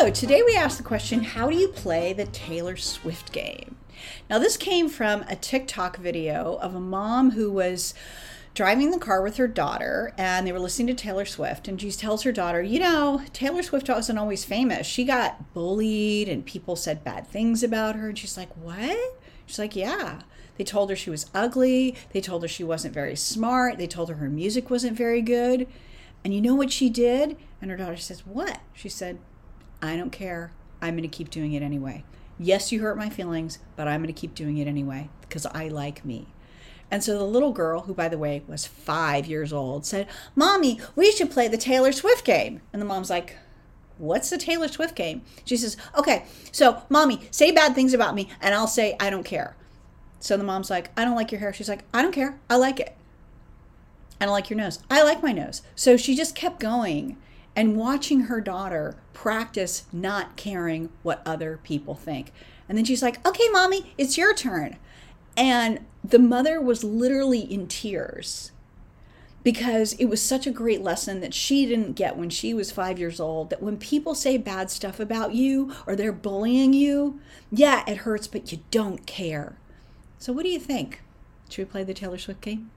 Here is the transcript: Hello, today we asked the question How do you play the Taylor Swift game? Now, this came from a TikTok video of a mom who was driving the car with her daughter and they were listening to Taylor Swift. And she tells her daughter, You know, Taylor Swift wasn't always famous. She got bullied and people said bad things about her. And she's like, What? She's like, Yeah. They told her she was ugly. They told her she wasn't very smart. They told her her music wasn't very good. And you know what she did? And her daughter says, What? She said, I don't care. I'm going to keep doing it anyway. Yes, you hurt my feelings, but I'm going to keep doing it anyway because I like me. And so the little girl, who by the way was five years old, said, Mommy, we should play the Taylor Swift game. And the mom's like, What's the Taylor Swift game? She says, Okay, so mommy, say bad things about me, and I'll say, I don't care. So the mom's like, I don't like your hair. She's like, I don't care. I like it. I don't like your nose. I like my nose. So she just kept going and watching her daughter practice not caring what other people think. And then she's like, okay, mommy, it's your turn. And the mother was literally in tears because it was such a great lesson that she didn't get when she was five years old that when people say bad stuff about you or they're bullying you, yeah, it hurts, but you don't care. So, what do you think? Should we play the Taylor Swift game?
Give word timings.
Hello, 0.00 0.10
today 0.10 0.42
we 0.42 0.56
asked 0.56 0.78
the 0.78 0.82
question 0.82 1.22
How 1.22 1.50
do 1.50 1.56
you 1.56 1.68
play 1.68 2.14
the 2.14 2.24
Taylor 2.24 2.74
Swift 2.74 3.32
game? 3.32 3.76
Now, 4.30 4.38
this 4.38 4.56
came 4.56 4.88
from 4.88 5.26
a 5.28 5.36
TikTok 5.36 5.98
video 5.98 6.54
of 6.62 6.74
a 6.74 6.80
mom 6.80 7.32
who 7.32 7.52
was 7.52 7.92
driving 8.54 8.92
the 8.92 8.98
car 8.98 9.20
with 9.20 9.36
her 9.36 9.46
daughter 9.46 10.14
and 10.16 10.46
they 10.46 10.52
were 10.52 10.58
listening 10.58 10.86
to 10.86 10.94
Taylor 10.94 11.26
Swift. 11.26 11.68
And 11.68 11.78
she 11.78 11.90
tells 11.90 12.22
her 12.22 12.32
daughter, 12.32 12.62
You 12.62 12.80
know, 12.80 13.20
Taylor 13.34 13.62
Swift 13.62 13.90
wasn't 13.90 14.18
always 14.18 14.42
famous. 14.42 14.86
She 14.86 15.04
got 15.04 15.52
bullied 15.52 16.30
and 16.30 16.46
people 16.46 16.76
said 16.76 17.04
bad 17.04 17.26
things 17.26 17.62
about 17.62 17.94
her. 17.96 18.08
And 18.08 18.16
she's 18.16 18.38
like, 18.38 18.56
What? 18.56 19.20
She's 19.44 19.58
like, 19.58 19.76
Yeah. 19.76 20.22
They 20.56 20.64
told 20.64 20.88
her 20.88 20.96
she 20.96 21.10
was 21.10 21.30
ugly. 21.34 21.94
They 22.14 22.22
told 22.22 22.40
her 22.40 22.48
she 22.48 22.64
wasn't 22.64 22.94
very 22.94 23.16
smart. 23.16 23.76
They 23.76 23.86
told 23.86 24.08
her 24.08 24.14
her 24.14 24.30
music 24.30 24.70
wasn't 24.70 24.96
very 24.96 25.20
good. 25.20 25.66
And 26.24 26.32
you 26.32 26.40
know 26.40 26.54
what 26.54 26.72
she 26.72 26.88
did? 26.88 27.36
And 27.60 27.70
her 27.70 27.76
daughter 27.76 27.98
says, 27.98 28.24
What? 28.24 28.60
She 28.72 28.88
said, 28.88 29.18
I 29.82 29.96
don't 29.96 30.10
care. 30.10 30.52
I'm 30.82 30.94
going 30.94 31.08
to 31.08 31.08
keep 31.08 31.30
doing 31.30 31.52
it 31.52 31.62
anyway. 31.62 32.04
Yes, 32.38 32.72
you 32.72 32.80
hurt 32.80 32.96
my 32.96 33.10
feelings, 33.10 33.58
but 33.76 33.86
I'm 33.86 34.02
going 34.02 34.12
to 34.12 34.18
keep 34.18 34.34
doing 34.34 34.58
it 34.58 34.66
anyway 34.66 35.10
because 35.20 35.46
I 35.46 35.68
like 35.68 36.04
me. 36.04 36.28
And 36.90 37.04
so 37.04 37.16
the 37.16 37.24
little 37.24 37.52
girl, 37.52 37.82
who 37.82 37.94
by 37.94 38.08
the 38.08 38.18
way 38.18 38.42
was 38.48 38.66
five 38.66 39.26
years 39.26 39.52
old, 39.52 39.86
said, 39.86 40.08
Mommy, 40.34 40.80
we 40.96 41.12
should 41.12 41.30
play 41.30 41.48
the 41.48 41.56
Taylor 41.56 41.92
Swift 41.92 42.24
game. 42.24 42.62
And 42.72 42.82
the 42.82 42.86
mom's 42.86 43.10
like, 43.10 43.36
What's 43.98 44.30
the 44.30 44.38
Taylor 44.38 44.68
Swift 44.68 44.96
game? 44.96 45.22
She 45.44 45.56
says, 45.56 45.76
Okay, 45.96 46.24
so 46.50 46.82
mommy, 46.88 47.28
say 47.30 47.50
bad 47.50 47.74
things 47.74 47.94
about 47.94 48.14
me, 48.14 48.28
and 48.40 48.54
I'll 48.54 48.66
say, 48.66 48.96
I 48.98 49.10
don't 49.10 49.24
care. 49.24 49.56
So 50.18 50.36
the 50.36 50.44
mom's 50.44 50.70
like, 50.70 50.90
I 50.96 51.04
don't 51.04 51.16
like 51.16 51.30
your 51.30 51.40
hair. 51.40 51.52
She's 51.52 51.68
like, 51.68 51.84
I 51.94 52.02
don't 52.02 52.12
care. 52.12 52.38
I 52.48 52.56
like 52.56 52.80
it. 52.80 52.96
I 54.20 54.26
don't 54.26 54.34
like 54.34 54.50
your 54.50 54.58
nose. 54.58 54.80
I 54.90 55.02
like 55.02 55.22
my 55.22 55.32
nose. 55.32 55.62
So 55.74 55.96
she 55.96 56.14
just 56.14 56.34
kept 56.34 56.60
going 56.60 57.16
and 57.56 57.76
watching 57.76 58.22
her 58.22 58.40
daughter 58.40 58.96
practice 59.12 59.84
not 59.92 60.36
caring 60.36 60.90
what 61.02 61.22
other 61.26 61.58
people 61.62 61.94
think. 61.94 62.32
And 62.68 62.78
then 62.78 62.84
she's 62.84 63.02
like, 63.02 63.26
okay, 63.26 63.48
mommy, 63.50 63.92
it's 63.98 64.16
your 64.16 64.34
turn. 64.34 64.76
And 65.36 65.84
the 66.04 66.18
mother 66.18 66.60
was 66.60 66.84
literally 66.84 67.40
in 67.40 67.66
tears 67.66 68.52
because 69.42 69.94
it 69.94 70.06
was 70.06 70.22
such 70.22 70.46
a 70.46 70.50
great 70.50 70.82
lesson 70.82 71.20
that 71.20 71.34
she 71.34 71.66
didn't 71.66 71.94
get 71.94 72.16
when 72.16 72.30
she 72.30 72.52
was 72.52 72.70
five 72.70 72.98
years 72.98 73.18
old 73.20 73.50
that 73.50 73.62
when 73.62 73.76
people 73.76 74.14
say 74.14 74.36
bad 74.36 74.70
stuff 74.70 75.00
about 75.00 75.34
you 75.34 75.72
or 75.86 75.96
they're 75.96 76.12
bullying 76.12 76.72
you, 76.72 77.20
yeah, 77.50 77.82
it 77.88 77.98
hurts, 77.98 78.26
but 78.26 78.52
you 78.52 78.58
don't 78.70 79.06
care. 79.06 79.56
So, 80.18 80.32
what 80.32 80.42
do 80.42 80.50
you 80.50 80.60
think? 80.60 81.00
Should 81.48 81.66
we 81.66 81.70
play 81.70 81.84
the 81.84 81.94
Taylor 81.94 82.18
Swift 82.18 82.42
game? 82.42 82.70